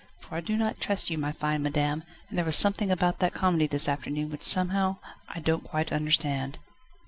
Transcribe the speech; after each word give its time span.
"For 0.19 0.33
I 0.33 0.41
do 0.41 0.57
not 0.57 0.79
trust 0.79 1.11
you, 1.11 1.19
my 1.19 1.31
fine 1.31 1.61
madam, 1.61 2.03
and 2.27 2.35
there 2.35 2.43
was 2.45 2.55
something 2.55 2.89
about 2.89 3.19
that 3.19 3.35
comedy 3.35 3.67
this 3.67 3.87
afternoon, 3.87 4.31
which 4.31 4.41
somehow, 4.41 4.97
I 5.29 5.39
don't 5.39 5.63
quite 5.63 5.91
understand." 5.93 6.57